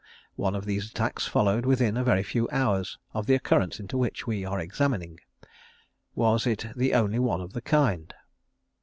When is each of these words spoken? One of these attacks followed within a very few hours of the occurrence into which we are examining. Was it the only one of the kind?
One 0.35 0.55
of 0.55 0.65
these 0.65 0.89
attacks 0.89 1.27
followed 1.27 1.63
within 1.63 1.95
a 1.95 2.03
very 2.03 2.23
few 2.23 2.49
hours 2.51 2.97
of 3.13 3.27
the 3.27 3.35
occurrence 3.35 3.79
into 3.79 3.99
which 3.99 4.25
we 4.25 4.43
are 4.43 4.59
examining. 4.59 5.19
Was 6.15 6.47
it 6.47 6.65
the 6.75 6.95
only 6.95 7.19
one 7.19 7.39
of 7.39 7.53
the 7.53 7.61
kind? 7.61 8.11